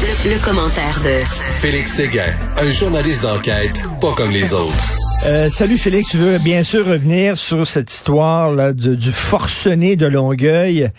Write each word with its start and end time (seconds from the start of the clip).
Le, 0.00 0.30
le 0.30 0.38
commentaire 0.44 1.00
de 1.04 1.18
Félix 1.60 1.94
Séguin, 1.94 2.34
un 2.56 2.70
journaliste 2.70 3.22
d'enquête 3.22 3.82
pas 4.00 4.12
comme 4.14 4.30
les 4.30 4.54
autres. 4.54 4.92
Euh, 5.26 5.48
salut 5.50 5.76
Félix, 5.76 6.10
tu 6.10 6.16
veux 6.16 6.38
bien 6.38 6.62
sûr 6.62 6.86
revenir 6.86 7.36
sur 7.36 7.66
cette 7.66 7.92
histoire 7.92 8.52
là 8.52 8.72
du, 8.72 8.96
du 8.96 9.10
forcené 9.10 9.96
de 9.96 10.06
Longueuil. 10.06 10.90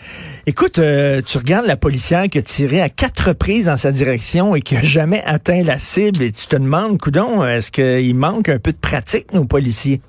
Écoute, 0.46 0.78
euh, 0.78 1.22
tu 1.26 1.38
regardes 1.38 1.66
la 1.66 1.76
policière 1.78 2.28
qui 2.28 2.38
a 2.38 2.42
tiré 2.42 2.82
à 2.82 2.90
quatre 2.90 3.28
reprises 3.28 3.64
dans 3.64 3.78
sa 3.78 3.92
direction 3.92 4.54
et 4.54 4.60
qui 4.60 4.76
a 4.76 4.82
jamais 4.82 5.22
atteint 5.24 5.62
la 5.62 5.78
cible 5.78 6.22
et 6.22 6.32
tu 6.32 6.46
te 6.46 6.56
demandes, 6.56 6.98
coudon, 6.98 7.44
est-ce 7.46 7.70
qu'il 7.70 8.14
manque 8.14 8.50
un 8.50 8.58
peu 8.58 8.72
de 8.72 8.78
pratique 8.78 9.32
nos 9.32 9.46
policiers? 9.46 10.02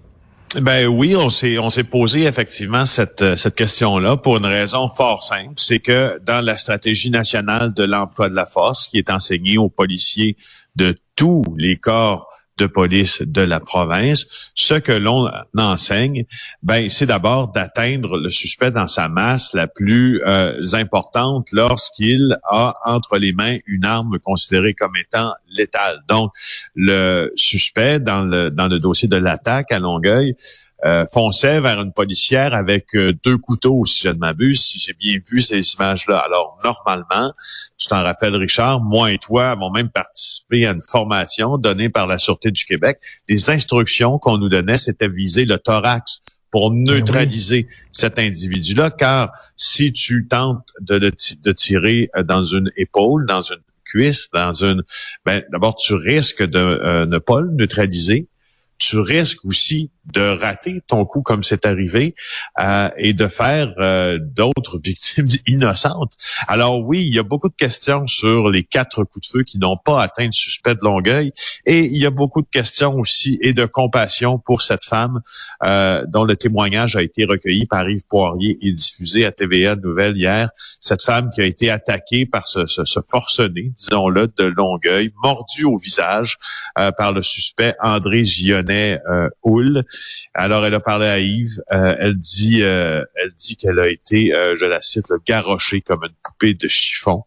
Ben 0.60 0.86
oui, 0.88 1.16
on 1.16 1.30
s'est 1.30 1.84
posé 1.86 2.24
effectivement 2.24 2.86
cette 2.86 3.22
euh, 3.22 3.36
cette 3.38 3.56
question-là 3.56 4.18
pour 4.18 4.36
une 4.36 4.46
raison 4.46 4.90
fort 4.90 5.24
simple, 5.24 5.54
c'est 5.56 5.80
que 5.80 6.20
dans 6.20 6.44
la 6.44 6.58
stratégie 6.58 7.10
nationale 7.10 7.74
de 7.74 7.84
l'emploi 7.86 8.28
de 8.28 8.36
la 8.36 8.46
force 8.46 8.90
qui 8.90 8.98
est 8.98 9.10
enseignée 9.10 9.58
aux 9.58 9.70
policiers 9.70 10.36
de 10.76 10.94
tous 11.16 11.44
les 11.58 11.78
corps 11.78 12.31
de 12.58 12.66
police 12.66 13.22
de 13.22 13.42
la 13.42 13.60
province, 13.60 14.28
ce 14.56 14.76
que 14.76 14.92
l'on 14.92 15.30
enseigne, 15.58 16.26
ben 16.62 16.90
c'est 16.90 17.06
d'abord 17.06 17.52
d'atteindre 17.52 18.18
le 18.18 18.30
suspect 18.30 18.72
dans 18.72 18.88
sa 18.88 19.10
masse 19.10 19.54
la 19.54 19.68
plus 19.68 20.22
euh, 20.26 20.56
importante 20.74 21.48
lorsqu'il 21.52 22.38
a 22.44 22.74
entre 22.86 23.18
les 23.18 23.34
mains 23.34 23.58
une 23.66 23.86
arme 23.86 24.20
considérée 24.20 24.74
comme 24.74 24.96
étant 24.96 25.34
létale. 25.50 26.02
Donc 26.08 26.32
le 26.76 27.32
suspect 27.36 28.00
dans 28.00 28.24
le 28.24 28.50
dans 28.52 28.68
le 28.68 28.80
dossier 28.80 29.08
de 29.08 29.18
l'attaque 29.18 29.72
à 29.72 29.80
Longueuil 29.80 30.36
euh, 30.86 31.06
fonçait 31.14 31.60
vers 31.60 31.80
une 31.82 31.94
policière 31.94 32.54
avec 32.54 32.96
euh, 32.96 33.14
deux 33.24 33.38
couteaux, 33.38 33.86
si 33.86 34.04
je 34.04 34.10
ne 34.10 34.16
m'abuse, 34.16 34.62
si 34.62 34.80
j'ai 34.80 34.94
bien 34.94 35.20
vu 35.30 35.40
ces 35.40 35.74
images-là. 35.74 36.18
Alors, 36.20 36.60
normalement, 36.64 37.34
tu 37.78 37.88
t'en 37.88 38.04
rappelles, 38.04 38.36
Richard, 38.36 38.82
moi 38.82 39.12
et 39.12 39.18
toi 39.18 39.52
avons 39.52 39.72
même 39.72 39.90
participé 39.90 40.66
à 40.66 40.72
une 40.72 40.82
formation 40.82 41.58
donnée 41.58 41.90
par 41.90 42.08
la 42.08 42.18
Sûreté 42.18 42.52
du 42.52 42.66
Québec. 42.66 43.00
Les 43.30 43.50
instructions 43.50 44.18
qu'on 44.20 44.38
nous 44.38 44.50
donnait, 44.50 44.78
c'était 44.78 45.08
viser 45.08 45.46
le 45.46 45.58
thorax 45.58 46.22
pour 46.52 46.72
neutraliser 46.72 47.68
cet 47.94 48.20
individu-là, 48.20 48.92
car 48.92 49.32
si 49.56 49.94
tu 49.94 50.28
tentes 50.28 50.68
de, 50.82 51.00
de 51.00 51.52
tirer 51.54 52.10
euh, 52.16 52.24
dans 52.24 52.44
une 52.44 52.72
épaule, 52.76 53.26
dans 53.26 53.42
une 53.42 53.62
cuisse, 53.86 54.30
dans 54.32 54.54
une, 54.54 54.84
ben 55.26 55.44
d'abord 55.52 55.76
tu 55.76 55.94
risques 55.94 56.44
de 56.44 56.60
euh, 56.60 57.06
ne 57.06 57.18
pas 57.18 57.42
le 57.42 57.52
neutraliser. 57.52 58.28
Tu 58.78 58.98
risques 58.98 59.46
aussi 59.46 59.92
de 60.06 60.22
rater 60.22 60.82
ton 60.88 61.06
coup 61.06 61.22
comme 61.22 61.44
c'est 61.44 61.66
arrivé 61.66 62.16
euh, 62.60 62.90
et 62.98 63.14
de 63.14 63.28
faire 63.28 63.74
euh, 63.80 64.18
d'autres 64.20 64.80
victimes 64.84 65.28
innocentes. 65.48 66.14
Alors 66.48 66.82
oui, 66.82 67.06
il 67.06 67.14
y 67.14 67.20
a 67.20 67.24
beaucoup 67.24 67.50
de 67.50 67.56
questions 67.56 68.08
sur 68.08 68.50
les 68.50 68.64
quatre 68.64 69.04
coups 69.04 69.28
de 69.28 69.32
feu 69.32 69.44
qui 69.44 69.60
n'ont 69.60 69.78
pas 69.78 70.02
atteint 70.02 70.26
le 70.26 70.32
suspect 70.32 70.76
de 70.76 70.82
Longueuil 70.82 71.32
et 71.66 71.86
il 71.86 71.98
y 71.98 72.06
a 72.06 72.10
beaucoup 72.10 72.42
de 72.42 72.50
questions 72.50 72.96
aussi 72.98 73.38
et 73.42 73.54
de 73.54 73.66
compassion 73.66 74.40
pour 74.40 74.62
cette 74.62 74.86
femme 74.86 75.22
euh, 75.64 76.04
dont 76.08 76.24
le 76.24 76.36
témoignage 76.36 76.96
a 76.96 77.02
été 77.02 77.26
recueilli 77.26 77.66
par 77.68 77.90
Yves 77.90 78.06
Poirier 78.10 78.58
et 78.62 78.72
diffusé 78.74 79.26
à 79.26 79.32
TVA 79.32 79.76
Nouvelle 79.76 80.18
hier. 80.18 80.50
Cette 80.80 81.04
femme 81.04 81.30
qui 81.30 81.42
a 81.42 81.46
été 81.46 81.70
attaquée 81.70 82.26
par 82.26 82.48
ce, 82.48 82.66
ce, 82.66 82.86
ce 82.86 83.00
forcené, 83.08 83.72
disons-le, 83.76 84.28
de 84.28 84.46
Longueuil, 84.46 85.12
mordu 85.24 85.64
au 85.66 85.78
visage 85.78 86.38
par 86.98 87.12
le 87.12 87.22
suspect 87.22 87.76
André 87.82 88.26
Gionnet 88.26 89.00
euh, 89.10 89.30
Houle. 89.44 89.84
Alors, 90.34 90.66
elle 90.66 90.74
a 90.74 90.80
parlé 90.80 91.08
à 91.08 91.20
Yves. 91.20 91.62
Euh, 91.72 91.96
elle 92.00 92.16
dit, 92.18 92.62
euh, 92.64 93.04
elle 93.16 93.32
dit 93.38 93.56
qu'elle 93.58 93.80
a 93.80 93.90
été, 93.90 94.34
euh, 94.34 94.56
je 94.56 94.66
la 94.66 94.82
cite, 94.82 95.06
le 95.10 95.18
garochée 95.26 95.82
comme 95.82 96.02
une 96.04 96.16
poupée 96.24 96.54
de 96.54 96.68
chiffon. 96.68 97.24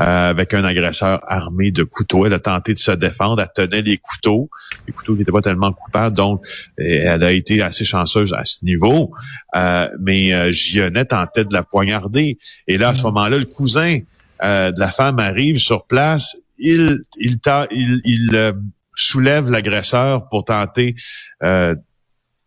euh, 0.00 0.30
avec 0.30 0.54
un 0.54 0.64
agresseur 0.64 1.20
armé 1.28 1.70
de 1.70 1.84
couteaux. 1.84 2.26
Elle 2.26 2.32
a 2.34 2.38
tenté 2.38 2.74
de 2.74 2.78
se 2.78 2.92
défendre. 2.92 3.42
Elle 3.42 3.68
tenait 3.68 3.82
les 3.82 3.98
couteaux, 3.98 4.50
les 4.86 4.92
couteaux 4.92 5.14
qui 5.14 5.20
n'étaient 5.20 5.32
pas 5.32 5.40
tellement 5.40 5.72
coupables. 5.72 6.16
Donc, 6.16 6.44
elle 6.78 7.22
a 7.22 7.32
été 7.32 7.62
assez 7.62 7.84
chanceuse 7.84 8.32
à 8.34 8.44
ce 8.44 8.64
niveau. 8.64 9.12
Euh, 9.54 9.88
mais 10.00 10.32
euh, 10.32 10.50
Gionnet 10.50 11.04
tentait 11.06 11.44
de 11.44 11.54
la 11.54 11.62
poignarder. 11.62 12.38
Et 12.66 12.78
là, 12.78 12.90
à 12.90 12.94
ce 12.94 13.04
moment-là, 13.04 13.38
le 13.38 13.44
cousin 13.44 14.00
euh, 14.44 14.72
de 14.72 14.80
la 14.80 14.90
femme 14.90 15.18
arrive 15.18 15.58
sur 15.58 15.86
place. 15.86 16.36
Il, 16.58 17.00
il, 17.18 17.38
il, 17.70 18.00
il, 18.04 18.30
euh, 18.34 18.52
soulève 18.94 19.50
l'agresseur 19.50 20.28
pour 20.28 20.44
tenter 20.44 20.94
euh, 21.42 21.74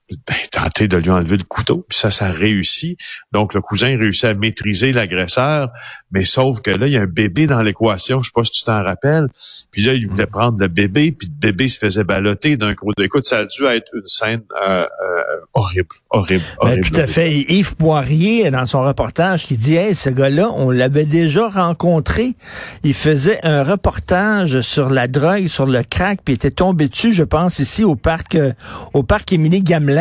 ben, 0.09 0.35
tenter 0.51 0.87
de 0.87 0.97
lui 0.97 1.09
enlever 1.09 1.37
le 1.37 1.43
couteau, 1.43 1.83
puis 1.89 1.97
ça, 1.97 2.11
ça 2.11 2.29
réussit. 2.31 2.99
Donc, 3.31 3.55
le 3.55 3.61
cousin 3.61 3.97
réussit 3.97 4.25
à 4.25 4.33
maîtriser 4.35 4.91
l'agresseur, 4.91 5.69
mais 6.11 6.25
sauf 6.25 6.61
que 6.61 6.69
là, 6.69 6.85
il 6.85 6.93
y 6.93 6.97
a 6.97 7.01
un 7.01 7.07
bébé 7.07 7.47
dans 7.47 7.63
l'équation, 7.63 8.21
je 8.21 8.27
sais 8.27 8.31
pas 8.33 8.43
si 8.43 8.51
tu 8.51 8.63
t'en 8.65 8.83
rappelles. 8.83 9.27
Puis 9.71 9.81
là, 9.81 9.93
il 9.93 10.07
voulait 10.07 10.27
prendre 10.27 10.57
le 10.61 10.67
bébé, 10.67 11.11
puis 11.11 11.27
le 11.27 11.33
bébé 11.33 11.67
se 11.67 11.79
faisait 11.79 12.03
balloter 12.03 12.55
d'un 12.55 12.75
coup. 12.75 12.91
Écoute, 12.99 13.25
ça 13.25 13.39
a 13.39 13.45
dû 13.45 13.65
être 13.65 13.91
une 13.95 14.05
scène 14.05 14.41
euh, 14.67 14.83
euh, 14.83 15.23
horrible, 15.53 15.87
horrible, 16.11 16.43
Ben, 16.61 16.67
horrible. 16.69 16.87
tout 16.87 16.99
à 16.99 17.07
fait. 17.07 17.31
Et 17.31 17.55
Yves 17.55 17.75
Poirier, 17.75 18.51
dans 18.51 18.67
son 18.67 18.83
reportage, 18.83 19.45
qui 19.45 19.57
dit, 19.57 19.75
hey, 19.75 19.95
ce 19.95 20.11
gars-là, 20.11 20.51
on 20.51 20.69
l'avait 20.69 21.05
déjà 21.05 21.49
rencontré. 21.49 22.35
Il 22.83 22.93
faisait 22.93 23.39
un 23.43 23.63
reportage 23.63 24.61
sur 24.61 24.91
la 24.91 25.07
drogue, 25.07 25.47
sur 25.47 25.65
le 25.65 25.81
crack, 25.81 26.19
puis 26.23 26.33
il 26.33 26.35
était 26.35 26.51
tombé 26.51 26.89
dessus, 26.89 27.11
je 27.11 27.23
pense, 27.23 27.57
ici 27.57 27.83
au 27.83 27.95
parc, 27.95 28.35
euh, 28.35 28.53
au 28.93 29.01
parc 29.01 29.33
Émilie 29.33 29.63
Gamelin. 29.63 29.94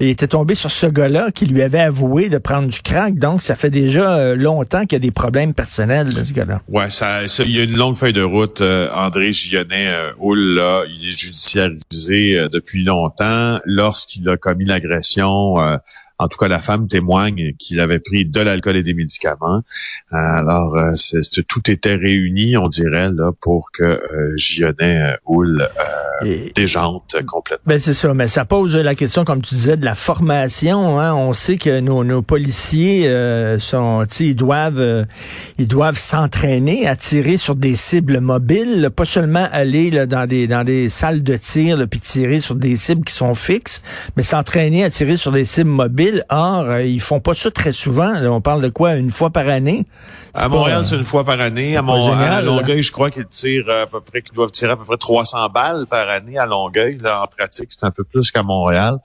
Il 0.00 0.08
était 0.08 0.28
tombé 0.28 0.54
sur 0.54 0.70
ce 0.70 0.86
gars-là 0.86 1.30
qui 1.32 1.46
lui 1.46 1.62
avait 1.62 1.80
avoué 1.80 2.28
de 2.28 2.38
prendre 2.38 2.68
du 2.68 2.80
crack. 2.82 3.16
Donc, 3.16 3.42
ça 3.42 3.54
fait 3.54 3.70
déjà 3.70 4.16
euh, 4.18 4.34
longtemps 4.36 4.82
qu'il 4.82 4.92
y 4.92 4.96
a 4.96 4.98
des 5.00 5.10
problèmes 5.10 5.54
personnels, 5.54 6.08
ce 6.12 6.32
gars-là. 6.32 6.60
Ouais, 6.68 6.90
ça, 6.90 7.26
ça- 7.28 7.44
il 7.44 7.56
y 7.56 7.60
a 7.60 7.64
une 7.64 7.76
longue 7.76 7.96
feuille 7.96 8.12
de 8.12 8.22
route. 8.22 8.60
euh, 8.60 8.88
André 8.94 9.32
Gionnet, 9.32 9.88
euh, 9.88 10.10
là, 10.54 10.84
il 10.88 11.08
est 11.08 11.12
judiciarisé 11.18 12.38
euh, 12.38 12.48
depuis 12.48 12.84
longtemps. 12.84 13.58
Lorsqu'il 13.64 14.28
a 14.28 14.36
commis 14.36 14.64
l'agression, 14.64 15.56
en 16.18 16.28
tout 16.28 16.36
cas, 16.38 16.48
la 16.48 16.58
femme 16.60 16.88
témoigne 16.88 17.52
qu'il 17.58 17.80
avait 17.80 17.98
pris 18.00 18.24
de 18.24 18.40
l'alcool 18.40 18.76
et 18.76 18.82
des 18.82 18.94
médicaments. 18.94 19.62
Alors, 20.10 20.76
euh, 20.76 20.92
c'est- 20.96 21.46
tout 21.46 21.70
était 21.70 21.94
réuni, 21.94 22.56
on 22.56 22.68
dirait, 22.68 23.10
là, 23.10 23.30
pour 23.40 23.70
que 23.72 23.84
euh, 23.84 24.36
Gionnet, 24.36 24.74
euh, 25.12 25.16
Houle, 25.26 25.68
euh, 26.24 26.36
déjante 26.54 27.14
complètement. 27.26 27.62
Ben 27.66 27.78
c'est 27.78 27.92
ça, 27.92 28.12
mais 28.14 28.26
ça 28.28 28.44
pose 28.44 28.74
la 28.76 28.94
question, 28.94 29.24
comme 29.24 29.42
tu 29.42 29.54
disais, 29.54 29.76
de 29.76 29.84
la 29.84 29.94
formation. 29.94 30.98
Hein. 30.98 31.14
On 31.14 31.32
sait 31.32 31.56
que 31.58 31.80
nos, 31.80 32.02
nos 32.04 32.22
policiers 32.22 33.06
euh, 33.08 33.58
sont, 33.58 34.04
tu 34.08 34.14
sais, 34.16 34.24
ils 34.26 34.34
doivent, 34.34 34.80
euh, 34.80 35.04
ils 35.58 35.68
doivent 35.68 35.98
s'entraîner 35.98 36.86
à 36.88 36.96
tirer 36.96 37.36
sur 37.36 37.54
des 37.54 37.76
cibles 37.76 38.20
mobiles, 38.20 38.80
là, 38.80 38.90
pas 38.90 39.04
seulement 39.04 39.48
aller 39.52 39.90
là, 39.90 40.06
dans 40.06 40.26
des 40.26 40.46
dans 40.48 40.64
des 40.64 40.88
salles 40.88 41.22
de 41.22 41.36
tir 41.36 41.76
là, 41.76 41.86
puis 41.86 42.00
tirer 42.00 42.40
sur 42.40 42.54
des 42.54 42.74
cibles 42.76 43.04
qui 43.04 43.14
sont 43.14 43.34
fixes, 43.34 43.82
mais 44.16 44.22
s'entraîner 44.24 44.82
à 44.84 44.90
tirer 44.90 45.16
sur 45.16 45.30
des 45.32 45.44
cibles 45.44 45.70
mobiles. 45.70 46.07
Or, 46.28 46.62
euh, 46.64 46.82
ils 46.82 47.00
font 47.00 47.20
pas 47.20 47.34
ça 47.34 47.50
très 47.50 47.72
souvent. 47.72 48.12
là. 48.12 48.30
On 48.32 48.40
parle 48.40 48.62
de 48.62 48.68
quoi, 48.68 48.94
une 48.96 49.10
fois 49.10 49.30
par 49.30 49.48
année? 49.48 49.86
À 50.34 50.48
Montréal, 50.48 50.78
pas- 50.78 50.84
c'est 50.84 50.96
une 50.96 51.04
fois 51.04 51.24
par 51.24 51.40
année. 51.40 51.76
À, 51.76 51.82
Mont- 51.82 52.10
génial, 52.12 52.32
à. 52.32 52.42
Longueuil, 52.42 52.82
je 52.82 52.92
crois 52.92 53.10
qu'ils 53.10 53.26
tirent 53.26 53.68
à 53.70 53.86
peu 53.86 54.00
près, 54.00 54.22
qu'ils 54.22 54.34
doivent 54.34 54.50
tirer 54.50 54.72
à 54.72 54.76
peu 54.76 54.84
près 54.84 54.96
300 54.96 55.48
balles 55.48 55.86
par 55.88 56.08
année 56.08 56.38
à 56.38 56.46
Longueuil. 56.46 56.98
Là, 57.00 57.22
en 57.22 57.26
pratique, 57.26 57.68
c'est 57.70 57.84
un 57.84 57.90
peu 57.90 58.04
plus 58.04 58.30
qu'à 58.30 58.42
Montréal. 58.42 58.98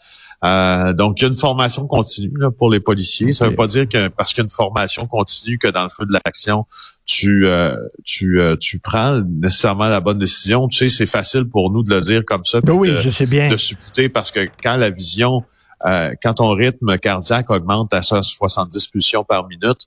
Euh, 0.43 0.91
donc, 0.93 1.19
il 1.19 1.23
y 1.23 1.25
a 1.25 1.29
une 1.29 1.33
formation 1.35 1.87
continue 1.87 2.33
là, 2.37 2.49
pour 2.51 2.69
les 2.69 2.79
policiers. 2.81 3.31
Ça 3.33 3.45
Ok. 3.45 3.51
veut 3.51 3.55
pas 3.55 3.67
dire 3.67 3.87
que 3.87 4.09
parce 4.09 4.33
qu'il 4.33 4.39
y 4.39 4.41
a 4.41 4.45
une 4.45 4.49
formation 4.49 5.07
continue 5.07 5.57
que 5.57 5.69
dans 5.69 5.83
le 5.83 5.89
feu 5.89 6.05
de 6.05 6.11
l'action, 6.25 6.65
tu 7.05 7.47
euh, 7.47 7.75
tu 8.05 8.41
euh, 8.41 8.55
tu 8.57 8.79
prends 8.79 9.21
nécessairement 9.21 9.87
la 9.89 9.99
bonne 10.01 10.17
décision. 10.17 10.67
Tu 10.67 10.77
sais, 10.77 10.89
c'est 10.89 11.05
facile 11.05 11.45
pour 11.45 11.71
nous 11.71 11.83
de 11.83 11.93
le 11.93 12.01
dire 12.01 12.23
comme 12.25 12.43
ça. 12.45 12.59
Ben 12.61 12.73
oui, 12.73 12.91
de- 12.91 12.97
je 12.97 13.09
sais 13.09 13.25
bien. 13.25 13.49
de 13.49 13.57
supputer 13.57 14.09
parce 14.09 14.31
que 14.31 14.41
quand 14.61 14.75
la 14.77 14.89
vision 14.89 15.43
quand 15.83 16.33
ton 16.35 16.51
rythme 16.53 16.97
cardiaque 16.97 17.49
augmente 17.49 17.93
à 17.93 18.01
170 18.01 18.87
pulsions 18.87 19.23
par 19.23 19.47
minute 19.47 19.85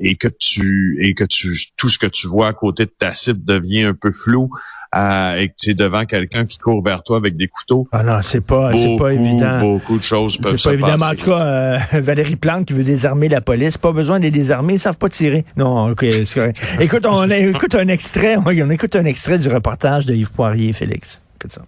et 0.00 0.16
que 0.16 0.28
tu 0.28 0.98
et 1.00 1.14
que 1.14 1.24
tu 1.24 1.56
tout 1.76 1.88
ce 1.88 1.98
que 1.98 2.06
tu 2.06 2.26
vois 2.26 2.48
à 2.48 2.52
côté 2.52 2.84
de 2.84 2.92
ta 2.96 3.14
cible 3.14 3.44
devient 3.44 3.84
un 3.84 3.94
peu 3.94 4.12
flou 4.12 4.50
et 4.94 5.48
que 5.48 5.54
tu 5.58 5.70
es 5.70 5.74
devant 5.74 6.04
quelqu'un 6.04 6.46
qui 6.46 6.58
court 6.58 6.82
vers 6.82 7.02
toi 7.02 7.16
avec 7.16 7.36
des 7.36 7.48
couteaux. 7.48 7.88
Ah 7.92 8.02
non, 8.02 8.18
c'est 8.22 8.40
pas 8.40 8.72
c'est 8.74 8.96
pas 8.96 9.12
évident. 9.12 9.60
Beaucoup 9.60 9.98
de 9.98 10.02
choses 10.02 10.36
peuvent 10.38 10.56
se 10.56 10.68
pas 10.68 10.74
évident. 10.74 11.06
En 11.06 11.14
tout 11.14 11.26
cas, 11.26 11.78
Valérie 12.00 12.36
Plante 12.36 12.66
qui 12.66 12.72
veut 12.72 12.84
désarmer 12.84 13.28
la 13.28 13.40
police, 13.40 13.78
pas 13.78 13.92
besoin 13.92 14.18
de 14.18 14.24
les 14.24 14.30
désarmer, 14.30 14.74
ils 14.74 14.78
savent 14.78 14.98
pas 14.98 15.08
tirer. 15.08 15.44
Non, 15.56 15.90
OK, 15.90 16.04
c'est 16.10 16.34
correct. 16.34 16.62
écoute, 16.80 17.06
on 17.06 17.28
écoute 17.30 17.74
un 17.74 17.88
extrait, 17.88 18.36
on 18.36 18.70
écoute 18.70 18.96
un 18.96 19.04
extrait 19.04 19.38
du 19.38 19.48
reportage 19.48 20.06
de 20.06 20.14
Yves 20.14 20.32
Poirier, 20.32 20.72
Félix. 20.72 21.20
Écoute 21.38 21.52
ça. 21.52 21.62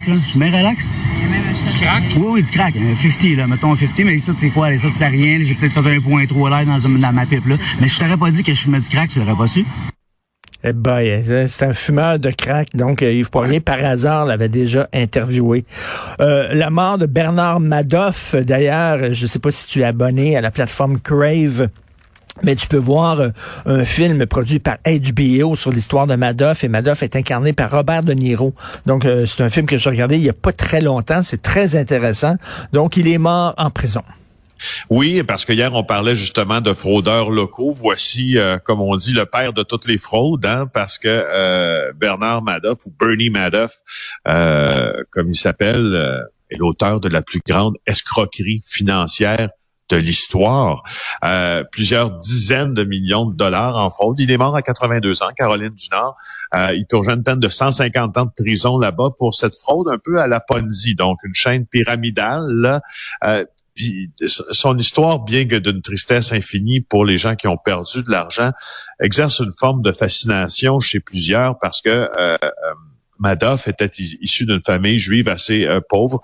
Je 0.00 0.14
suis 0.28 0.38
bien 0.38 0.48
relax. 0.48 0.90
Du 1.36 1.78
crack? 1.78 2.02
Oui, 2.16 2.26
oui, 2.28 2.42
du 2.42 2.50
crack. 2.50 2.74
50, 2.74 3.36
là, 3.36 3.46
mettons 3.46 3.74
50, 3.74 3.98
mais 4.04 4.18
ça, 4.18 4.32
tu 4.32 4.40
sais 4.40 4.50
quoi, 4.50 4.76
ça, 4.76 4.88
tu 4.88 4.94
sais 4.94 5.06
rien. 5.06 5.38
J'ai 5.42 5.54
peut-être 5.54 5.82
fait 5.82 5.96
un 5.96 6.00
point 6.00 6.26
trop 6.26 6.48
l'air 6.48 6.64
dans, 6.64 6.78
dans 6.78 7.12
ma 7.12 7.26
pipe, 7.26 7.46
là. 7.46 7.56
Mais 7.80 7.88
je 7.88 7.98
t'aurais 7.98 8.16
pas 8.16 8.30
dit 8.30 8.42
que 8.42 8.54
je 8.54 8.62
fumais 8.62 8.80
du 8.80 8.88
crack, 8.88 9.10
tu 9.10 9.18
l'aurais 9.18 9.36
pas 9.36 9.46
su. 9.46 9.64
Eh 10.64 10.72
ben, 10.72 11.46
c'est 11.48 11.64
un 11.64 11.74
fumeur 11.74 12.18
de 12.18 12.30
crack. 12.30 12.74
Donc, 12.74 13.02
euh, 13.02 13.12
Yves 13.12 13.30
Poirier, 13.30 13.60
par 13.60 13.84
hasard, 13.84 14.26
l'avait 14.26 14.48
déjà 14.48 14.88
interviewé. 14.92 15.64
Euh, 16.20 16.48
la 16.54 16.70
mort 16.70 16.98
de 16.98 17.06
Bernard 17.06 17.60
Madoff, 17.60 18.34
d'ailleurs, 18.34 19.12
je 19.12 19.22
ne 19.22 19.26
sais 19.26 19.38
pas 19.38 19.52
si 19.52 19.68
tu 19.68 19.80
es 19.80 19.84
abonné 19.84 20.36
à 20.36 20.40
la 20.40 20.50
plateforme 20.50 20.98
Crave. 20.98 21.68
Mais 22.42 22.54
tu 22.54 22.66
peux 22.66 22.76
voir 22.76 23.20
euh, 23.20 23.30
un 23.64 23.84
film 23.84 24.26
produit 24.26 24.58
par 24.58 24.76
HBO 24.84 25.56
sur 25.56 25.70
l'histoire 25.70 26.06
de 26.06 26.16
Madoff 26.16 26.64
et 26.64 26.68
Madoff 26.68 27.02
est 27.02 27.16
incarné 27.16 27.52
par 27.52 27.70
Robert 27.70 28.02
De 28.02 28.12
Niro. 28.12 28.54
Donc 28.84 29.04
euh, 29.04 29.26
c'est 29.26 29.42
un 29.42 29.48
film 29.48 29.66
que 29.66 29.78
j'ai 29.78 29.90
regardé 29.90 30.16
il 30.16 30.22
y 30.22 30.28
a 30.28 30.34
pas 30.34 30.52
très 30.52 30.80
longtemps, 30.80 31.22
c'est 31.22 31.40
très 31.40 31.76
intéressant. 31.76 32.36
Donc 32.72 32.96
il 32.96 33.08
est 33.08 33.18
mort 33.18 33.54
en 33.56 33.70
prison. 33.70 34.02
Oui, 34.88 35.22
parce 35.22 35.44
que 35.44 35.52
hier 35.52 35.74
on 35.74 35.84
parlait 35.84 36.16
justement 36.16 36.60
de 36.60 36.72
fraudeurs 36.72 37.30
locaux. 37.30 37.72
Voici, 37.72 38.38
euh, 38.38 38.58
comme 38.58 38.80
on 38.80 38.96
dit, 38.96 39.12
le 39.12 39.26
père 39.26 39.52
de 39.52 39.62
toutes 39.62 39.86
les 39.86 39.98
fraudes, 39.98 40.46
hein, 40.46 40.66
parce 40.72 40.98
que 40.98 41.92
Bernard 41.92 42.42
Madoff 42.42 42.86
ou 42.86 42.92
Bernie 42.98 43.30
Madoff, 43.30 43.72
comme 44.24 45.28
il 45.28 45.36
s'appelle, 45.36 46.26
est 46.50 46.56
l'auteur 46.56 47.00
de 47.00 47.08
la 47.08 47.22
plus 47.22 47.40
grande 47.46 47.76
escroquerie 47.86 48.60
financière 48.64 49.48
de 49.88 49.96
l'histoire. 49.96 50.82
Euh, 51.24 51.62
plusieurs 51.70 52.10
dizaines 52.10 52.74
de 52.74 52.84
millions 52.84 53.26
de 53.26 53.36
dollars 53.36 53.76
en 53.76 53.90
fraude. 53.90 54.18
Il 54.18 54.30
est 54.30 54.36
mort 54.36 54.56
à 54.56 54.62
82 54.62 55.22
ans, 55.22 55.28
Caroline 55.36 55.74
du 55.74 55.88
Nord. 55.90 56.16
Euh, 56.54 56.74
il 56.74 56.86
tourne 56.86 57.08
une 57.10 57.22
peine 57.22 57.40
de 57.40 57.48
150 57.48 58.16
ans 58.18 58.24
de 58.24 58.42
prison 58.42 58.78
là-bas 58.78 59.10
pour 59.18 59.34
cette 59.34 59.54
fraude 59.54 59.88
un 59.90 59.98
peu 59.98 60.20
à 60.20 60.26
la 60.26 60.40
Ponzi, 60.40 60.94
donc 60.94 61.18
une 61.24 61.34
chaîne 61.34 61.66
pyramidale. 61.66 62.46
Là. 62.48 62.80
Euh, 63.24 63.44
son 64.52 64.78
histoire, 64.78 65.20
bien 65.20 65.46
que 65.46 65.56
d'une 65.56 65.82
tristesse 65.82 66.32
infinie 66.32 66.80
pour 66.80 67.04
les 67.04 67.18
gens 67.18 67.36
qui 67.36 67.46
ont 67.46 67.58
perdu 67.58 68.02
de 68.02 68.10
l'argent, 68.10 68.52
exerce 69.00 69.40
une 69.40 69.52
forme 69.58 69.82
de 69.82 69.92
fascination 69.92 70.80
chez 70.80 71.00
plusieurs 71.00 71.58
parce 71.58 71.82
que 71.82 72.08
euh 72.18 72.38
Madoff 73.18 73.68
était 73.68 73.90
issu 74.20 74.46
d'une 74.46 74.62
famille 74.64 74.98
juive 74.98 75.28
assez 75.28 75.64
euh, 75.64 75.80
pauvre 75.86 76.20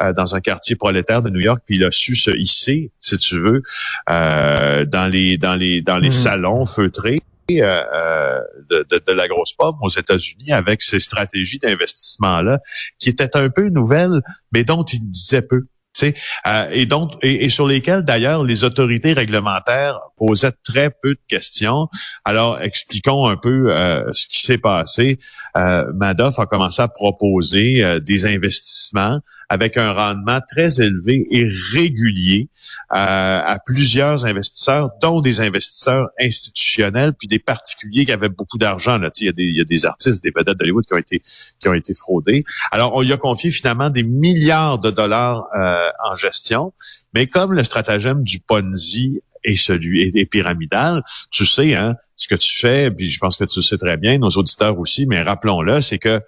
euh, 0.00 0.12
dans 0.12 0.34
un 0.34 0.40
quartier 0.40 0.76
prolétaire 0.76 1.22
de 1.22 1.30
New 1.30 1.40
York, 1.40 1.62
puis 1.66 1.76
il 1.76 1.84
a 1.84 1.90
su 1.90 2.14
se 2.14 2.30
hisser, 2.30 2.90
si 3.00 3.18
tu 3.18 3.40
veux, 3.40 3.62
euh, 4.10 4.84
dans 4.84 5.06
les 5.06 5.38
dans 5.38 5.56
les 5.56 5.82
dans 5.82 5.98
les 5.98 6.08
mhm. 6.08 6.12
salons 6.12 6.66
feutrés. 6.66 7.20
de, 7.48 8.84
de, 8.90 9.00
de, 9.06 9.12
la 9.12 9.28
grosse 9.28 9.52
pomme 9.52 9.76
aux 9.80 9.88
États-Unis 9.88 10.50
avec 10.50 10.82
ces 10.82 10.98
stratégies 10.98 11.60
d'investissement-là 11.60 12.58
qui 12.98 13.08
étaient 13.08 13.36
un 13.36 13.50
peu 13.50 13.68
nouvelles, 13.68 14.20
mais 14.50 14.64
dont 14.64 14.82
il 14.82 15.08
disait 15.08 15.42
peu. 15.42 15.62
Euh, 16.02 16.68
et 16.70 16.86
donc 16.86 17.12
et, 17.22 17.48
sur 17.48 17.66
lesquels 17.66 18.02
d'ailleurs 18.02 18.44
les 18.44 18.64
autorités 18.64 19.12
réglementaires 19.12 19.98
posaient 20.16 20.52
très 20.64 20.90
peu 20.90 21.14
de 21.14 21.20
questions. 21.28 21.88
Alors 22.24 22.60
expliquons 22.60 23.26
un 23.26 23.36
peu 23.36 23.74
euh, 23.74 24.04
ce 24.12 24.26
qui 24.26 24.42
s'est 24.42 24.58
passé. 24.58 25.18
Euh, 25.56 25.84
Madoff 25.94 26.38
a 26.38 26.46
commencé 26.46 26.82
à 26.82 26.88
proposer 26.88 27.84
euh, 27.84 28.00
des 28.00 28.26
investissements 28.26 29.20
avec 29.48 29.76
un 29.76 29.92
rendement 29.92 30.40
très 30.40 30.80
élevé 30.80 31.26
et 31.30 31.48
régulier 31.72 32.48
euh, 32.92 32.96
à 32.96 33.58
plusieurs 33.64 34.26
investisseurs, 34.26 34.90
dont 35.00 35.20
des 35.20 35.40
investisseurs 35.40 36.08
institutionnels, 36.20 37.12
puis 37.12 37.28
des 37.28 37.38
particuliers 37.38 38.04
qui 38.04 38.12
avaient 38.12 38.28
beaucoup 38.28 38.58
d'argent. 38.58 38.98
Là. 38.98 39.10
Il, 39.18 39.26
y 39.26 39.28
a 39.28 39.32
des, 39.32 39.44
il 39.44 39.56
y 39.56 39.60
a 39.60 39.64
des 39.64 39.86
artistes, 39.86 40.22
des 40.22 40.32
vedettes 40.34 40.58
d'Hollywood 40.58 40.84
qui 40.84 40.94
ont 40.94 40.98
été 40.98 41.22
qui 41.60 41.68
ont 41.68 41.74
été 41.74 41.94
fraudés. 41.94 42.44
Alors, 42.72 42.94
on 42.94 43.02
lui 43.02 43.12
a 43.12 43.16
confié 43.16 43.50
finalement 43.50 43.90
des 43.90 44.02
milliards 44.02 44.78
de 44.78 44.90
dollars 44.90 45.46
euh, 45.56 45.90
en 46.04 46.14
gestion, 46.14 46.72
mais 47.14 47.26
comme 47.26 47.52
le 47.52 47.62
stratagème 47.62 48.22
du 48.22 48.40
Ponzi 48.40 49.20
est 49.44 49.56
celui 49.56 50.02
est, 50.02 50.26
pyramidal, 50.26 51.02
tu 51.30 51.46
sais, 51.46 51.74
hein, 51.74 51.94
ce 52.16 52.28
que 52.28 52.34
tu 52.34 52.54
fais, 52.58 52.90
puis 52.90 53.08
je 53.08 53.18
pense 53.18 53.36
que 53.36 53.44
tu 53.44 53.60
le 53.60 53.62
sais 53.62 53.78
très 53.78 53.96
bien, 53.96 54.18
nos 54.18 54.28
auditeurs 54.28 54.78
aussi, 54.78 55.06
mais 55.06 55.22
rappelons-le, 55.22 55.80
c'est 55.80 55.98
que 55.98 56.20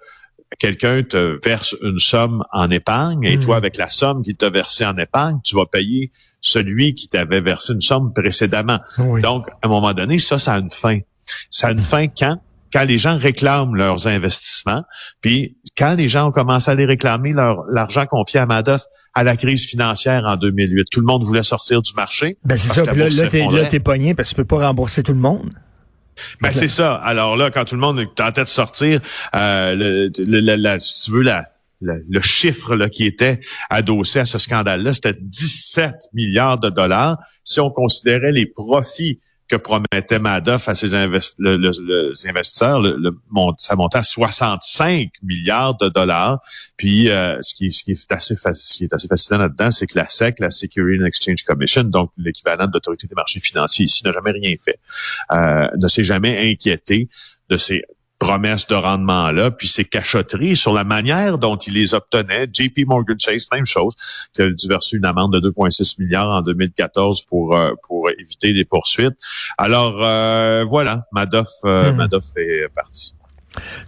quelqu'un 0.57 1.03
te 1.03 1.39
verse 1.43 1.75
une 1.81 1.99
somme 1.99 2.43
en 2.51 2.69
épargne 2.69 3.23
et 3.23 3.39
toi, 3.39 3.55
hmm. 3.55 3.57
avec 3.57 3.77
la 3.77 3.89
somme 3.89 4.23
qu'il 4.23 4.35
t'a 4.35 4.49
versée 4.49 4.85
en 4.85 4.95
épargne, 4.95 5.39
tu 5.43 5.55
vas 5.55 5.65
payer 5.65 6.11
celui 6.41 6.95
qui 6.95 7.07
t'avait 7.07 7.41
versé 7.41 7.73
une 7.73 7.81
somme 7.81 8.13
précédemment. 8.13 8.79
Donc, 9.21 9.47
à 9.61 9.67
un 9.67 9.69
moment 9.69 9.93
donné, 9.93 10.17
ça, 10.19 10.39
ça 10.39 10.53
a 10.53 10.59
une 10.59 10.71
fin. 10.71 10.99
Ça 11.51 11.67
a 11.67 11.71
une 11.71 11.81
fin 11.81 12.07
quand? 12.07 12.39
Quand 12.71 12.83
les 12.83 12.97
gens 12.97 13.17
réclament 13.17 13.75
leurs 13.75 14.07
investissements, 14.07 14.83
puis 15.21 15.57
quand 15.77 15.95
les 15.95 16.07
gens 16.07 16.29
ont 16.29 16.31
commencé 16.31 16.69
à 16.69 16.75
les 16.75 16.85
réclamer 16.85 17.33
leur 17.33 17.63
l'argent 17.71 18.05
confié 18.05 18.39
à 18.39 18.45
Madoff 18.45 18.83
à 19.15 19.23
la 19.23 19.35
crise 19.35 19.65
financière 19.65 20.23
en 20.27 20.37
2008, 20.37 20.85
tout 20.91 20.99
le 20.99 21.05
monde 21.07 21.23
voulait 21.23 21.43
sortir 21.43 21.81
du 21.81 21.93
marché. 21.95 22.37
Ben 22.45 22.57
c'est 22.57 22.73
ça. 22.73 22.93
Là, 22.93 23.09
là, 23.09 23.65
t'es, 23.65 23.79
pogné 23.79 24.13
parce 24.13 24.29
que 24.29 24.35
tu 24.35 24.41
peux 24.41 24.45
pas 24.45 24.67
rembourser 24.67 25.01
tout 25.01 25.13
le 25.13 25.19
monde. 25.19 25.49
Ben 26.41 26.51
c'est 26.51 26.67
ça. 26.67 26.95
Alors 26.95 27.37
là, 27.37 27.51
quand 27.51 27.65
tout 27.65 27.75
le 27.75 27.81
monde 27.81 28.03
tentait 28.15 28.43
de 28.43 28.47
sortir, 28.47 29.01
euh, 29.35 29.75
le, 29.75 30.11
le, 30.17 30.79
si 30.79 31.05
tu 31.05 31.11
veux, 31.11 31.21
la, 31.21 31.45
le, 31.81 32.21
chiffre 32.21 32.75
là, 32.75 32.89
qui 32.89 33.05
était 33.05 33.39
adossé 33.69 34.19
à 34.19 34.25
ce 34.25 34.37
scandale-là, 34.37 34.93
c'était 34.93 35.15
17 35.19 35.95
milliards 36.13 36.59
de 36.59 36.69
dollars. 36.69 37.17
Si 37.43 37.59
on 37.59 37.69
considérait 37.69 38.31
les 38.31 38.45
profits 38.45 39.19
que 39.49 39.55
promettait 39.55 40.19
Madoff 40.19 40.69
à 40.69 40.75
ses 40.75 40.93
investisseurs, 40.93 42.81
le, 42.81 43.11
ça 43.57 43.75
montait 43.75 43.97
à 43.97 44.03
65 44.03 45.09
milliards 45.23 45.75
de 45.77 45.89
dollars. 45.89 46.39
Puis 46.77 47.09
euh, 47.09 47.37
ce, 47.41 47.55
qui, 47.55 47.71
ce, 47.71 47.83
qui 47.83 47.91
est 47.91 48.11
assez 48.11 48.35
ce 48.35 48.77
qui 48.77 48.83
est 48.83 48.93
assez 48.93 49.07
fascinant 49.07 49.39
là-dedans, 49.39 49.71
c'est 49.71 49.87
que 49.87 49.97
la 49.97 50.07
SEC, 50.07 50.39
la 50.39 50.51
Security 50.51 51.01
and 51.01 51.05
Exchange 51.05 51.43
Commission, 51.43 51.83
donc 51.83 52.11
l'équivalent 52.17 52.67
de 52.67 52.71
l'autorité 52.73 53.07
des 53.07 53.15
marchés 53.15 53.39
financiers 53.39 53.85
ici, 53.85 54.03
n'a 54.05 54.11
jamais 54.11 54.31
rien 54.31 54.55
fait, 54.63 54.79
euh, 55.31 55.67
ne 55.81 55.87
s'est 55.87 56.03
jamais 56.03 56.51
inquiété 56.51 57.09
de 57.49 57.57
ces 57.57 57.83
promesses 58.19 58.67
de 58.67 58.75
rendement-là, 58.75 59.49
puis 59.49 59.67
ces 59.67 59.85
cachotteries 59.85 60.57
sur 60.57 60.73
la 60.73 60.83
manière 60.83 61.37
dont 61.37 61.55
il 61.55 61.73
les 61.73 61.93
obtenait. 61.93 62.47
JP 62.51 62.85
Morgan 62.85 63.17
Chase, 63.17 63.47
même 63.51 63.65
chose, 63.65 63.93
qui 64.33 64.41
a 64.41 64.49
dû 64.49 64.67
verser 64.67 64.97
une 64.97 65.05
amende 65.05 65.33
de 65.33 65.49
2,6 65.49 66.01
milliards 66.01 66.29
en 66.29 66.41
2014 66.41 67.23
pour 67.23 67.55
euh, 67.55 67.73
pour 67.87 68.09
éviter 68.09 68.53
des 68.53 68.65
poursuites. 68.65 69.15
Alors 69.57 70.03
euh, 70.03 70.65
voilà, 70.65 71.05
Madoff, 71.13 71.47
euh, 71.65 71.91
hmm. 71.91 71.95
Madoff 71.95 72.25
est 72.35 72.67
parti. 72.75 73.13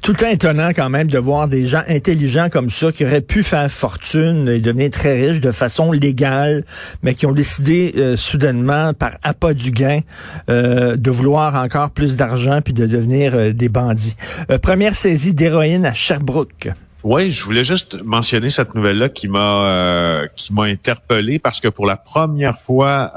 Tout 0.01 0.11
le 0.11 0.17
temps 0.17 0.29
étonnant 0.29 0.69
quand 0.75 0.89
même 0.89 1.07
de 1.07 1.17
voir 1.17 1.47
des 1.47 1.67
gens 1.67 1.83
intelligents 1.87 2.49
comme 2.49 2.69
ça 2.69 2.91
qui 2.91 3.05
auraient 3.05 3.21
pu 3.21 3.43
faire 3.43 3.69
fortune 3.69 4.47
et 4.49 4.59
devenir 4.59 4.89
très 4.89 5.19
riches 5.21 5.41
de 5.41 5.51
façon 5.51 5.91
légale, 5.91 6.65
mais 7.03 7.13
qui 7.13 7.25
ont 7.25 7.31
décidé 7.31 7.93
euh, 7.95 8.15
soudainement 8.17 8.93
par 8.93 9.11
appât 9.23 9.53
du 9.53 9.71
gain 9.71 10.01
euh, 10.49 10.95
de 10.95 11.11
vouloir 11.11 11.55
encore 11.55 11.91
plus 11.91 12.15
d'argent 12.17 12.61
puis 12.61 12.73
de 12.73 12.87
devenir 12.87 13.35
euh, 13.35 13.53
des 13.53 13.69
bandits. 13.69 14.15
première 14.61 14.95
saisie 14.95 15.33
d'héroïne 15.33 15.85
à 15.85 15.93
Sherbrooke. 15.93 16.69
Oui, 17.03 17.31
je 17.31 17.43
voulais 17.43 17.63
juste 17.63 18.03
mentionner 18.03 18.49
cette 18.49 18.75
nouvelle-là 18.75 19.09
qui 19.09 19.27
m'a 19.27 20.21
qui 20.35 20.53
m'a 20.53 20.63
interpellé 20.63 21.39
parce 21.39 21.59
que 21.59 21.67
pour 21.67 21.87
la 21.87 21.97
première 21.97 22.59
fois 22.59 23.11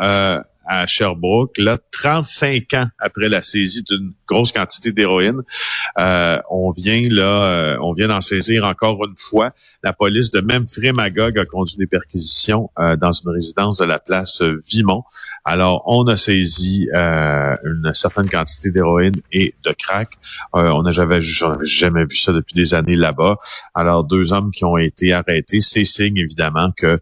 à 0.67 0.87
Sherbrooke, 0.87 1.57
là, 1.59 1.79
35 1.93 2.75
ans 2.75 2.87
après 2.99 3.29
la 3.29 3.43
saisie 3.43 3.83
d'une 3.83 4.13
grosse 4.27 4.53
quantité 4.53 4.93
d'héroïne, 4.93 5.43
euh, 5.99 6.39
on 6.51 6.73
vient 6.73 7.03
là, 7.11 7.75
euh, 7.75 7.79
on 7.81 7.93
vient 7.93 8.09
d'en 8.09 8.21
saisir 8.21 8.65
encore 8.65 9.05
une 9.05 9.17
fois. 9.17 9.53
La 9.83 9.93
police 9.93 10.31
de 10.31 10.41
même 10.41 10.65
Magog 10.95 11.39
a 11.39 11.45
conduit 11.45 11.77
des 11.77 11.87
perquisitions 11.87 12.71
euh, 12.79 12.97
dans 12.97 13.13
une 13.13 13.31
résidence 13.31 13.79
de 13.79 13.85
la 13.85 13.99
place 13.99 14.43
Vimont. 14.67 15.05
Alors, 15.45 15.83
on 15.87 16.07
a 16.07 16.17
saisi 16.17 16.89
une 16.93 17.91
certaine 17.93 18.29
quantité 18.29 18.71
d'héroïne 18.71 19.15
et 19.33 19.55
de 19.63 19.73
crack. 19.73 20.19
on 20.53 20.83
n'a 20.83 20.91
jamais, 20.91 21.21
jamais 21.21 22.05
vu 22.05 22.17
ça 22.17 22.33
depuis 22.33 22.55
des 22.55 22.75
années 22.75 22.97
là-bas. 22.97 23.37
Alors, 23.75 24.05
deux 24.05 24.33
hommes 24.33 24.51
qui 24.51 24.65
ont 24.65 24.79
été 24.79 25.13
arrêtés, 25.13 25.61
c'est 25.61 25.85
signe 25.85 26.17
évidemment 26.17 26.71
que 26.73 27.01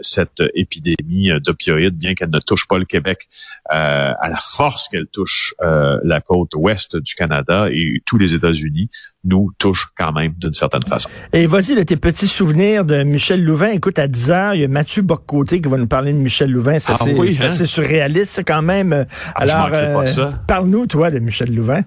cette 0.00 0.42
épidémie 0.54 1.30
d'opioïdes, 1.40 1.96
bien 1.96 2.14
qu'elle 2.14 2.30
ne 2.30 2.40
touche 2.40 2.66
pas 2.66 2.78
le 2.78 2.84
Québec, 2.90 3.28
euh, 3.72 4.12
à 4.20 4.28
la 4.28 4.38
force 4.42 4.88
qu'elle 4.88 5.06
touche 5.06 5.54
euh, 5.62 5.98
la 6.04 6.20
côte 6.20 6.52
ouest 6.56 6.96
du 6.96 7.14
Canada 7.14 7.66
et 7.70 8.02
tous 8.04 8.18
les 8.18 8.34
États-Unis, 8.34 8.90
nous 9.24 9.50
touche 9.58 9.88
quand 9.98 10.12
même 10.12 10.32
d'une 10.38 10.52
certaine 10.52 10.82
façon. 10.82 11.08
Et 11.32 11.46
vas-y, 11.46 11.74
de 11.76 11.82
tes 11.82 11.96
petits 11.96 12.28
souvenirs 12.28 12.84
de 12.84 13.02
Michel 13.02 13.42
Louvain. 13.44 13.68
Écoute, 13.68 13.98
à 13.98 14.08
10 14.08 14.30
heures, 14.30 14.54
il 14.54 14.62
y 14.62 14.64
a 14.64 14.68
Mathieu 14.68 15.02
Boccoté 15.02 15.60
qui 15.60 15.68
va 15.68 15.76
nous 15.76 15.86
parler 15.86 16.12
de 16.12 16.18
Michel 16.18 16.50
Louvain. 16.50 16.78
C'est 16.78 16.92
Ah 16.92 16.96
assez, 17.00 17.14
oui, 17.14 17.32
c'est 17.32 17.44
hein? 17.44 17.48
assez 17.48 17.66
surréaliste 17.66 18.42
quand 18.46 18.62
même. 18.62 19.06
Ah, 19.34 19.42
Alors, 19.42 20.06
ça. 20.08 20.30
parle-nous, 20.46 20.86
toi, 20.86 21.10
de 21.10 21.18
Michel 21.18 21.54
Louvain. 21.54 21.82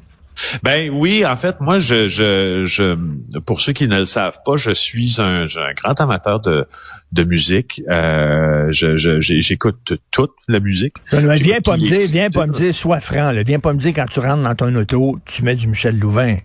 Ben 0.63 0.89
oui, 0.91 1.25
en 1.25 1.35
fait, 1.37 1.59
moi, 1.61 1.79
je, 1.79 2.07
je, 2.07 2.63
je, 2.65 2.95
pour 3.39 3.61
ceux 3.61 3.73
qui 3.73 3.87
ne 3.87 3.99
le 3.99 4.05
savent 4.05 4.39
pas, 4.45 4.55
je 4.57 4.71
suis 4.71 5.17
un, 5.19 5.45
grand 5.75 5.99
amateur 6.01 6.39
de, 6.39 6.65
de 7.11 7.23
musique. 7.23 7.81
Euh, 7.89 8.67
je, 8.71 8.97
je- 8.97 9.19
j'écoute 9.21 9.93
toute 10.11 10.31
la 10.47 10.59
musique. 10.59 10.95
Non, 11.11 11.19
J'écoute 11.21 11.41
viens 11.43 11.61
pas 11.61 11.77
me 11.77 11.83
dire, 11.83 12.07
viens 12.09 12.29
pas 12.29 12.47
me 12.47 12.53
dire, 12.53 12.73
sois 12.73 12.99
franc. 12.99 13.31
Là. 13.31 13.43
Viens 13.43 13.59
pas 13.59 13.73
me 13.73 13.79
dire 13.79 13.93
quand 13.95 14.05
tu 14.09 14.19
rentres 14.19 14.43
dans 14.43 14.55
ton 14.55 14.73
auto, 14.75 15.19
tu 15.25 15.43
mets 15.43 15.55
du 15.55 15.67
Michel 15.67 15.97
Louvain. 15.99 16.37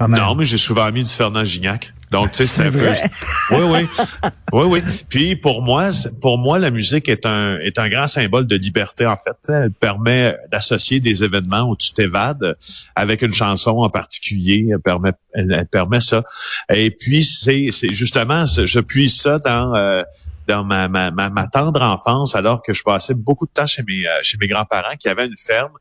Non, 0.00 0.34
mais 0.34 0.44
j'ai 0.46 0.56
souvent 0.56 0.90
mis 0.92 1.04
du 1.04 1.12
Fernand 1.12 1.44
Gignac. 1.44 1.92
Donc, 2.10 2.32
tu 2.32 2.38
sais, 2.38 2.46
C'est 2.46 2.62
un 2.62 2.72
peu. 2.72 2.92
Oui, 3.52 3.62
oui. 3.62 3.88
Oui, 4.52 4.64
oui. 4.66 4.80
Puis 5.08 5.36
pour 5.36 5.62
moi, 5.62 5.90
pour 6.20 6.38
moi, 6.38 6.58
la 6.58 6.70
musique 6.70 7.08
est 7.08 7.24
un 7.26 7.58
est 7.58 7.78
un 7.78 7.88
grand 7.88 8.06
symbole 8.06 8.46
de 8.46 8.56
liberté, 8.56 9.06
en 9.06 9.16
fait. 9.16 9.52
Elle 9.52 9.72
permet 9.72 10.36
d'associer 10.50 11.00
des 11.00 11.22
événements 11.22 11.68
où 11.68 11.76
tu 11.76 11.92
t'évades 11.92 12.56
avec 12.96 13.22
une 13.22 13.34
chanson 13.34 13.78
en 13.78 13.90
particulier. 13.90 14.68
Elle 14.72 14.80
permet, 14.80 15.12
elle, 15.34 15.66
permet 15.70 16.00
ça. 16.00 16.24
Et 16.72 16.90
puis, 16.90 17.22
c'est 17.24 17.68
c'est 17.70 17.92
justement, 17.92 18.44
je 18.46 18.80
puise 18.80 19.16
ça 19.20 19.38
dans 19.38 19.74
euh, 19.74 20.02
dans 20.46 20.64
ma, 20.64 20.88
ma, 20.88 21.10
ma, 21.10 21.30
ma 21.30 21.46
tendre 21.48 21.82
enfance, 21.82 22.34
alors 22.34 22.62
que 22.62 22.72
je 22.72 22.82
passais 22.82 23.14
beaucoup 23.14 23.46
de 23.46 23.52
temps 23.52 23.66
chez 23.66 23.82
mes 23.86 24.06
euh, 24.06 24.20
chez 24.22 24.36
mes 24.40 24.48
grands-parents 24.48 24.96
qui 24.98 25.08
avaient 25.08 25.26
une 25.26 25.36
ferme 25.38 25.72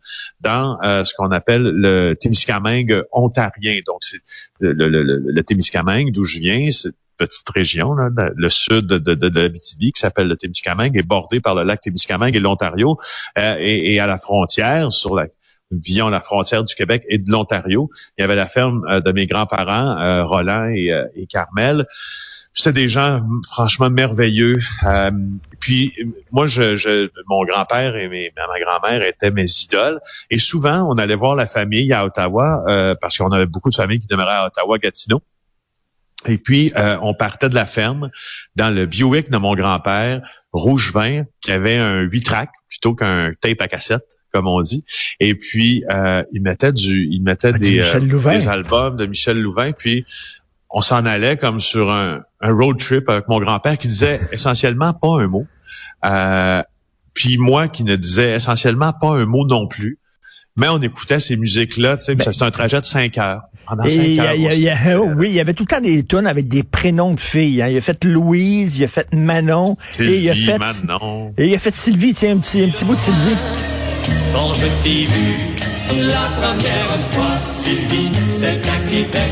dans 0.42 0.78
euh, 0.84 1.04
ce 1.04 1.14
qu'on 1.16 1.32
appelle 1.32 1.64
le 1.64 2.14
Témiscamingue 2.14 3.04
ontarien. 3.12 3.80
Donc, 3.86 4.00
c'est 4.02 4.20
le, 4.60 4.74
le, 4.74 4.90
le, 4.90 5.04
le 5.26 5.44
Témiscamingue, 5.44 6.12
d'où 6.12 6.24
je 6.24 6.40
viens, 6.40 6.70
c'est 6.72 6.94
petite 7.18 7.50
région, 7.50 7.94
là, 7.96 8.10
le- 8.36 8.50
sud 8.50 8.88
de, 8.88 8.98
de, 8.98 9.14
de 9.14 9.40
l'Abitibi, 9.42 9.92
qui 9.92 10.00
s'appelle 10.00 10.28
le 10.28 10.38
Témiscamingue, 10.38 10.96
est 10.96 11.04
bordé 11.04 11.42
par 11.42 11.54
le 11.54 11.64
lac 11.64 11.82
Témiscamingue 11.82 12.36
et 12.36 12.40
l'Ontario, 12.40 12.98
euh, 13.38 13.56
et, 13.60 13.94
et 13.94 14.00
à 14.00 14.08
la 14.08 14.18
frontière, 14.18 14.92
sur 14.92 15.16
la 15.16 15.28
via 15.72 16.10
la 16.10 16.20
frontière 16.20 16.64
du 16.64 16.74
Québec 16.74 17.04
et 17.10 17.20
de 17.20 17.30
l'Ontario, 17.30 17.92
il 18.18 18.22
y 18.22 18.24
avait 18.24 18.36
la 18.36 18.48
ferme 18.48 18.84
euh, 18.90 19.02
de 19.02 19.12
mes 19.12 19.28
grands-parents, 19.28 20.00
euh, 20.00 20.26
Roland 20.26 20.68
et, 20.68 20.92
euh, 20.92 21.06
et 21.14 21.28
Carmel. 21.28 21.86
C'est 22.62 22.74
des 22.74 22.90
gens 22.90 23.22
franchement 23.48 23.90
merveilleux. 23.90 24.58
Euh, 24.86 25.12
puis 25.62 25.94
moi, 26.30 26.46
je, 26.46 26.76
je 26.76 27.10
mon 27.28 27.46
grand-père 27.46 27.96
et 27.96 28.10
mes, 28.10 28.34
ma 28.36 28.60
grand-mère 28.60 29.02
étaient 29.08 29.32
mes 29.32 29.46
idoles. 29.64 29.98
Et 30.30 30.40
souvent, 30.40 30.86
on 30.90 30.98
allait 30.98 31.16
voir 31.16 31.36
la 31.36 31.48
famille 31.48 31.94
à 31.94 32.06
Ottawa 32.06 32.64
euh, 32.68 32.96
parce 33.00 33.18
qu'on 33.18 33.32
avait 33.32 33.46
beaucoup 33.46 33.70
de 33.70 33.76
familles 33.76 34.00
qui 34.00 34.08
demeuraient 34.08 34.34
à 34.34 34.48
Ottawa-Gatineau. 34.48 35.22
Et 36.28 36.38
puis, 36.38 36.74
euh, 36.76 36.98
on 37.02 37.14
partait 37.14 37.48
de 37.48 37.56
la 37.56 37.66
ferme 37.66 38.10
dans 38.58 38.70
le 38.70 38.86
Buick 38.86 39.30
de 39.30 39.38
mon 39.38 39.56
grand-père, 39.56 40.22
rouge 40.52 40.92
vin, 40.92 41.24
qui 41.40 41.54
avait 41.54 41.78
un 41.78 42.02
8 42.02 42.22
track 42.24 42.50
plutôt 42.68 42.94
qu'un 42.94 43.32
tape 43.40 43.62
à 43.62 43.70
cassette, 43.70 44.06
comme 44.34 44.48
on 44.48 44.62
dit. 44.62 44.84
Et 45.22 45.34
puis, 45.34 45.86
euh, 45.90 46.24
il 46.34 46.42
mettait 46.42 46.74
du, 46.74 47.08
il 47.10 47.24
mettait 47.24 47.52
Ah, 47.54 47.58
des, 47.58 47.82
des 47.82 48.48
albums 48.50 48.98
de 48.98 49.06
Michel 49.06 49.42
Louvain. 49.42 49.72
Puis, 49.72 50.06
on 50.70 50.82
s'en 50.82 51.06
allait 51.06 51.38
comme 51.38 51.60
sur 51.60 51.92
un, 51.92 52.22
un 52.42 52.52
road 52.54 52.78
trip 52.78 53.10
avec 53.10 53.28
mon 53.28 53.40
grand-père 53.40 53.78
qui 53.78 53.88
disait 53.88 54.20
essentiellement 54.32 54.94
pas 54.94 55.22
un 55.22 55.28
mot. 55.28 55.46
Euh, 56.06 56.62
puis 57.14 57.38
moi 57.38 57.68
qui 57.68 57.84
ne 57.84 57.96
disais 57.96 58.36
essentiellement 58.36 58.94
pas 58.94 59.10
un 59.10 59.26
mot 59.26 59.46
non 59.48 59.68
plus. 59.68 59.98
Mais 60.56 60.68
on 60.68 60.80
écoutait 60.80 61.20
ces 61.20 61.38
musiques-là, 61.38 61.96
tu 61.98 62.04
sais, 62.04 62.16
c'est 62.32 62.44
un 62.44 62.52
trajet 62.52 62.82
de 62.82 62.86
cinq 62.86 63.18
heures. 63.18 63.42
Pendant 63.68 63.84
Ben, 63.84 63.90
Et 63.90 63.96
cinq 63.96 64.04
il 64.04 64.14
y 64.16 64.20
a- 64.20 64.24
heures. 64.26 64.36
y 64.36 64.48
a- 64.48 64.56
y 64.56 64.70
a- 64.70 65.00
oh 65.00 65.10
oui, 65.16 65.30
il 65.30 65.34
y 65.36 65.40
avait 65.40 65.54
tout 65.54 65.64
le 65.64 65.68
temps 65.68 65.80
des 65.80 66.04
tunes 66.04 66.28
avec 66.28 66.48
des 66.48 66.64
prénoms 66.64 67.14
de 67.14 67.20
filles. 67.20 67.62
hein. 67.62 67.68
Il 67.70 67.78
a 67.78 67.82
fait 67.82 68.04
Louise, 68.04 68.78
il 68.78 68.84
a 68.84 68.88
fait 68.88 69.08
Manon, 69.14 69.78
et 70.00 70.18
il 70.18 70.30
a 70.30 70.36
fait 70.36 70.58
Manon. 70.58 71.34
et 71.38 71.48
il 71.48 71.56
a 71.56 71.60
fait 71.60 71.74
Sylvie. 71.76 72.14
Tiens, 72.14 72.34
un 72.36 72.38
petit, 72.40 72.64
un 72.64 72.70
petit 72.70 72.84
bout 72.84 72.96
de 72.96 73.00
Sylvie. 73.00 73.38
Quand 74.34 74.54
je 74.54 74.66
t'ai 74.84 75.06
vu 75.06 76.08
la 76.08 76.30
première 76.42 77.00
fois, 77.12 77.38
Sylvie, 77.56 78.10
c'est 78.34 78.68
à 78.68 78.90
Québec. 78.90 79.32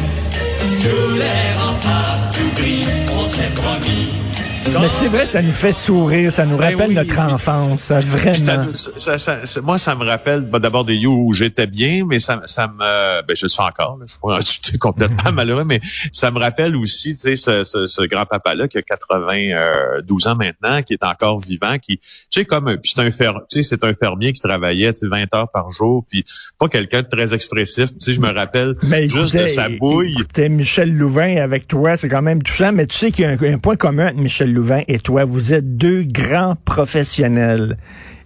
Tous 0.84 1.14
les 1.16 1.54
remparts 1.60 2.30
tout 2.32 2.62
gris, 2.62 2.86
on 3.12 3.26
s'est 3.28 3.54
promis. 3.56 4.27
Mais 4.70 4.90
c'est 4.90 5.08
vrai, 5.08 5.26
ça 5.26 5.42
nous 5.42 5.54
fait 5.54 5.74
sourire, 5.74 6.32
ça 6.32 6.46
nous 6.46 6.58
Ben 6.58 6.72
rappelle 6.72 6.90
oui, 6.90 6.96
notre 6.96 7.20
enfance, 7.20 7.92
vraiment. 7.92 8.72
ça- 8.74 9.18
ça- 9.18 9.62
moi, 9.62 9.78
ça 9.78 9.96
me 9.96 10.04
rappelle 10.04 10.42
ben, 10.46 10.60
d'abord 10.60 10.84
des 10.86 10.96
lieux 10.98 11.08
où 11.08 11.32
j'étais 11.32 11.68
bien, 11.68 12.04
mais 12.06 12.20
ça, 12.20 12.42
ça 12.46 12.68
me, 12.68 13.22
ben, 13.22 13.36
je 13.36 13.46
le 13.46 13.50
suis 13.50 13.62
encore. 13.62 13.98
Là, 14.00 14.40
je 14.42 14.46
suis 14.70 14.78
complètement 14.80 15.32
malheureux, 15.32 15.64
mais 15.64 15.80
ça 16.12 16.32
me 16.32 16.40
rappelle 16.40 16.76
aussi, 16.76 17.12
tu 17.14 17.20
sais, 17.20 17.36
ce, 17.36 17.64
ce, 17.64 17.88
ce 17.88 18.02
grand-papa-là 18.04 18.68
qui 18.68 18.78
a 18.78 18.82
92 18.82 20.28
ans 20.28 20.36
maintenant, 20.36 20.82
qui 20.82 20.94
est 20.94 21.04
encore 21.04 21.40
vivant, 21.40 21.78
qui, 21.78 21.98
tu 21.98 22.04
sais, 22.30 22.46
comme, 22.46 22.78
c'est 22.84 23.00
un 23.00 23.12
fer, 23.12 23.34
tu 23.50 23.62
sais, 23.62 23.64
c'est 23.64 23.84
un 23.84 23.94
fermier 23.94 24.34
qui 24.34 24.42
travaillait, 24.42 24.94
tu 24.94 25.00
sais, 25.00 25.08
20 25.08 25.34
heures 25.36 25.50
par 25.50 25.70
jour, 25.72 26.06
puis 26.10 26.26
pas 26.60 26.68
quelqu'un 26.68 27.02
de 27.02 27.08
très 27.08 27.34
expressif. 27.34 27.90
Tu 27.92 27.96
sais, 28.00 28.14
je 28.14 28.20
me 28.20 28.32
rappelle 28.32 28.76
Mais 28.88 29.08
juste 29.08 29.36
de 29.36 29.48
sa 29.48 29.70
bouille. 29.70 30.14
écoutez, 30.20 30.50
Michel 30.50 30.94
Louvain 30.94 31.38
avec 31.38 31.68
toi, 31.68 31.98
c'est 31.98 32.10
quand 32.10 32.22
même 32.22 32.44
touchant, 32.44 32.72
mais 32.74 32.86
tu 32.86 32.98
sais 32.98 33.12
qu'il 33.12 33.24
y 33.24 33.28
a 33.28 33.32
un, 33.32 33.54
un 33.54 33.58
point 33.58 33.76
commun 33.76 34.08
entre 34.08 34.18
Michel 34.18 34.54
Louvain 34.54 34.57
et 34.88 35.00
toi. 35.00 35.26
Vous 35.26 35.54
êtes 35.54 35.78
deux 35.78 36.04
grands 36.04 36.56
professionnels. 36.66 37.78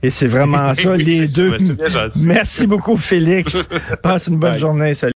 Et 0.03 0.09
c'est 0.09 0.27
vraiment 0.27 0.73
ça, 0.75 0.95
les 0.95 1.27
deux. 1.27 1.57
Merci 2.25 2.67
beaucoup, 2.67 2.97
Félix. 2.97 3.65
Passe 4.03 4.27
une 4.27 4.37
bonne 4.37 4.51
Bye. 4.51 4.59
journée. 4.59 4.93
Salut. 4.93 5.09